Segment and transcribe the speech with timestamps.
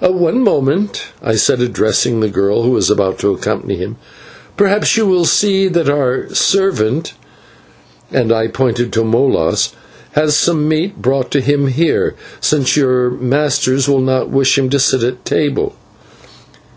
[0.00, 3.96] "One moment," I said addressing the girl, who was about to accompany him,
[4.56, 7.14] "perhaps you will see that our servant,"
[8.12, 9.72] and I pointed to Molas,
[10.12, 14.78] "has some meat brought to him here, since your masters will not wish him to
[14.78, 15.74] sit at table."